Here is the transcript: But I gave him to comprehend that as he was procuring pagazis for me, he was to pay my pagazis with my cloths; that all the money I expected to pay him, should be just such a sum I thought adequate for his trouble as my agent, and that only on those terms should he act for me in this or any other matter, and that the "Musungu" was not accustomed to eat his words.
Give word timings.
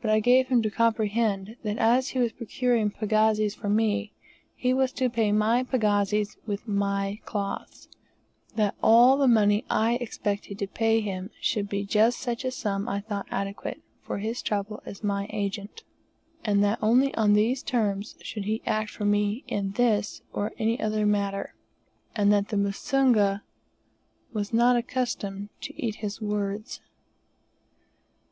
But 0.00 0.12
I 0.12 0.20
gave 0.20 0.46
him 0.46 0.62
to 0.62 0.70
comprehend 0.70 1.56
that 1.64 1.76
as 1.76 2.10
he 2.10 2.20
was 2.20 2.30
procuring 2.30 2.88
pagazis 2.92 3.52
for 3.52 3.68
me, 3.68 4.12
he 4.54 4.72
was 4.72 4.92
to 4.92 5.10
pay 5.10 5.32
my 5.32 5.64
pagazis 5.64 6.36
with 6.46 6.68
my 6.68 7.18
cloths; 7.24 7.88
that 8.54 8.76
all 8.80 9.16
the 9.18 9.26
money 9.26 9.64
I 9.68 9.94
expected 9.94 10.56
to 10.60 10.68
pay 10.68 11.00
him, 11.00 11.32
should 11.40 11.68
be 11.68 11.84
just 11.84 12.20
such 12.20 12.44
a 12.44 12.52
sum 12.52 12.88
I 12.88 13.00
thought 13.00 13.26
adequate 13.28 13.82
for 14.04 14.18
his 14.18 14.40
trouble 14.40 14.84
as 14.86 15.02
my 15.02 15.26
agent, 15.32 15.82
and 16.44 16.62
that 16.62 16.78
only 16.80 17.12
on 17.16 17.32
those 17.32 17.64
terms 17.64 18.14
should 18.22 18.44
he 18.44 18.62
act 18.66 18.90
for 18.92 19.04
me 19.04 19.42
in 19.48 19.72
this 19.72 20.22
or 20.32 20.52
any 20.60 20.78
other 20.78 21.04
matter, 21.04 21.56
and 22.14 22.32
that 22.32 22.50
the 22.50 22.56
"Musungu" 22.56 23.40
was 24.32 24.52
not 24.52 24.76
accustomed 24.76 25.48
to 25.62 25.74
eat 25.74 25.96
his 25.96 26.20
words. 26.20 26.78